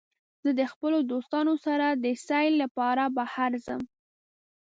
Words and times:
زه 0.43 0.49
د 0.59 0.61
خپلو 0.71 0.97
دوستانو 1.11 1.53
سره 1.65 1.87
د 2.03 2.07
سیل 2.27 2.53
لپاره 2.63 3.03
بهر 3.17 3.51
ځم. 3.65 3.81